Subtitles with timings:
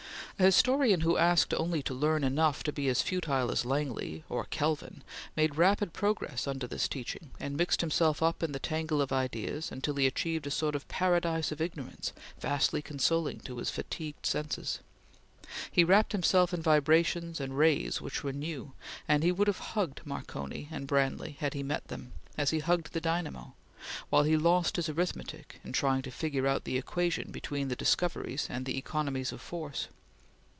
[0.39, 4.45] A historian who asked only to learn enough to be as futile as Langley or
[4.45, 5.03] Kelvin,
[5.37, 9.71] made rapid progress under this teaching, and mixed himself up in the tangle of ideas
[9.71, 14.79] until he achieved a sort of Paradise of ignorance vastly consoling to his fatigued senses.
[15.71, 18.71] He wrapped himself in vibrations and rays which were new,
[19.07, 22.93] and he would have hugged Marconi and Branly had he met them, as he hugged
[22.93, 23.53] the dynamo;
[24.09, 28.47] while he lost his arithmetic in trying to figure out the equation between the discoveries
[28.49, 29.87] and the economies of force.